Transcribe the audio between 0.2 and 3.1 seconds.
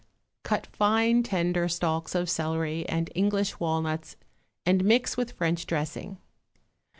= Cut fine tender stalks of celery